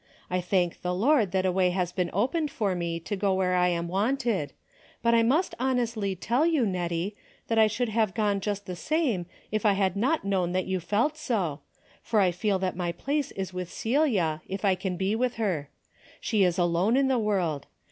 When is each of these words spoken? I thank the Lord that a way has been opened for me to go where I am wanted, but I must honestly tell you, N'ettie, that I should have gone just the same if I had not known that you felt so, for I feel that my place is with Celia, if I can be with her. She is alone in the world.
I 0.31 0.41
thank 0.41 0.81
the 0.81 0.95
Lord 0.95 1.31
that 1.31 1.45
a 1.45 1.51
way 1.51 1.69
has 1.69 1.91
been 1.91 2.09
opened 2.11 2.49
for 2.49 2.73
me 2.73 2.99
to 3.01 3.15
go 3.15 3.35
where 3.35 3.53
I 3.53 3.67
am 3.67 3.87
wanted, 3.87 4.51
but 5.03 5.13
I 5.13 5.21
must 5.21 5.53
honestly 5.59 6.15
tell 6.15 6.43
you, 6.43 6.65
N'ettie, 6.65 7.13
that 7.49 7.59
I 7.59 7.67
should 7.67 7.89
have 7.89 8.15
gone 8.15 8.39
just 8.39 8.65
the 8.65 8.75
same 8.75 9.27
if 9.51 9.63
I 9.63 9.73
had 9.73 9.95
not 9.95 10.25
known 10.25 10.53
that 10.53 10.65
you 10.65 10.79
felt 10.79 11.17
so, 11.17 11.61
for 12.01 12.19
I 12.19 12.31
feel 12.31 12.57
that 12.57 12.75
my 12.75 12.91
place 12.91 13.29
is 13.33 13.53
with 13.53 13.71
Celia, 13.71 14.41
if 14.47 14.65
I 14.65 14.73
can 14.73 14.97
be 14.97 15.15
with 15.15 15.35
her. 15.35 15.69
She 16.19 16.43
is 16.43 16.57
alone 16.57 16.97
in 16.97 17.07
the 17.07 17.19
world. 17.19 17.67